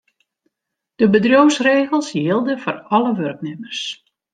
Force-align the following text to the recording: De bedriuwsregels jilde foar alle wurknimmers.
De 0.99 1.05
bedriuwsregels 1.11 2.09
jilde 2.15 2.55
foar 2.63 2.77
alle 2.95 3.11
wurknimmers. 3.17 3.81